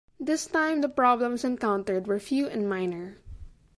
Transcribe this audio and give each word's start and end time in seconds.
This 0.19 0.47
time 0.47 0.81
the 0.81 0.89
problems 0.89 1.43
encountered 1.43 2.07
were 2.07 2.17
few 2.17 2.47
and 2.47 2.67
minor. 2.67 3.17